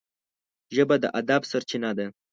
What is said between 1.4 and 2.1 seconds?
سرچینه ده